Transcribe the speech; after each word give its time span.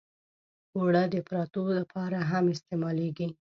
اوړه 0.77 1.03
د 1.13 1.15
پراتو 1.27 1.63
لپاره 1.79 2.17
هم 2.31 2.45
استعمالېږي 2.55 3.27